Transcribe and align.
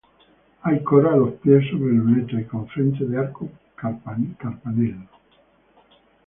Hay 0.63 0.81
coro 0.81 1.11
a 1.11 1.15
los 1.15 1.33
pies 1.33 1.63
sobre 1.69 1.93
lunetos 1.93 2.39
y 2.41 2.45
con 2.45 2.67
frente 2.69 3.05
de 3.05 3.19
arco 3.19 3.47
carpanel. 3.75 4.95